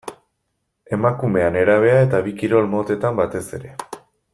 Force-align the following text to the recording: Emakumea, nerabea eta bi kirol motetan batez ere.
Emakumea, 0.97 1.51
nerabea 1.57 2.01
eta 2.07 2.23
bi 2.29 2.35
kirol 2.41 2.73
motetan 2.75 3.23
batez 3.23 3.47
ere. 3.61 3.75